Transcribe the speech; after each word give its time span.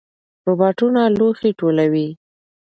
روباټونه 0.47 1.01
لوښي 1.17 1.51
ټولوي. 1.59 2.07